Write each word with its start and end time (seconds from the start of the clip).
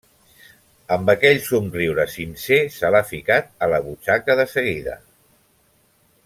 Amb 0.95 1.11
aquell 1.13 1.41
somriure 1.49 2.05
sincer 2.13 2.59
se 2.77 2.91
l'ha 2.95 3.03
ficat 3.11 3.53
a 3.67 3.71
la 3.75 3.81
butxaca 3.89 4.39
de 4.41 4.47
seguida. 4.57 4.97